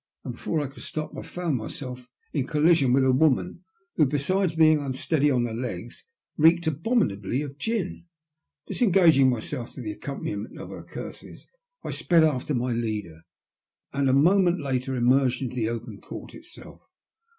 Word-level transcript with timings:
"and 0.25 0.33
before 0.33 0.59
I 0.59 0.65
could 0.65 0.81
stop 0.81 1.15
I 1.15 1.21
found 1.21 1.57
myself 1.57 2.09
in 2.33 2.47
collision 2.47 2.91
with 2.91 3.03
a 3.05 3.11
woman 3.11 3.63
who, 3.97 4.07
besides 4.07 4.55
being 4.55 4.79
unsteady 4.79 5.29
on 5.29 5.45
her 5.45 5.53
legs, 5.53 6.05
reeked 6.37 6.65
abominably 6.65 7.43
of 7.43 7.59
gin. 7.59 8.05
Disengaging 8.65 9.29
myself, 9.29 9.73
to 9.73 9.81
the 9.81 9.91
accompaniment 9.91 10.57
of 10.57 10.71
her 10.71 10.81
curses, 10.81 11.47
I 11.83 11.91
sped 11.91 12.23
after 12.23 12.55
my 12.55 12.73
leader, 12.73 13.21
and 13.93 14.09
a 14.09 14.13
moment 14.13 14.59
later 14.59 14.95
emerged 14.95 15.39
into 15.43 15.55
the 15.55 15.69
open 15.69 16.01
court 16.01 16.33
itself. 16.33 16.81